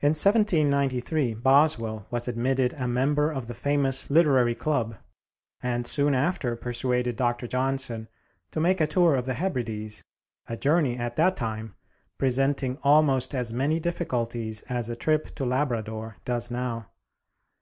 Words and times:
[Illustration: 0.00 0.46
James 0.46 0.70
Boswell] 0.70 0.80
In 0.80 1.34
1793 1.34 1.34
Boswell 1.34 2.06
was 2.10 2.26
admitted 2.26 2.72
a 2.72 2.88
member 2.88 3.30
of 3.30 3.48
the 3.48 3.54
famous 3.54 4.08
"Literary 4.08 4.54
Club," 4.54 4.96
and 5.62 5.86
soon 5.86 6.14
after 6.14 6.56
persuaded 6.56 7.16
Dr. 7.16 7.46
Johnson 7.46 8.08
to 8.50 8.60
make 8.60 8.80
a 8.80 8.86
tour 8.86 9.14
of 9.16 9.26
the 9.26 9.34
Hebrides, 9.34 10.02
a 10.46 10.56
journey 10.56 10.96
at 10.96 11.16
that 11.16 11.36
time 11.36 11.74
presenting 12.16 12.78
almost 12.82 13.34
as 13.34 13.52
many 13.52 13.78
difficulties 13.78 14.62
as 14.70 14.88
a 14.88 14.96
trip 14.96 15.34
to 15.34 15.44
Labrador 15.44 16.16
does 16.24 16.50
now. 16.50 16.88